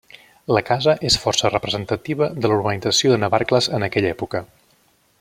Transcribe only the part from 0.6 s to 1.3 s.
casa és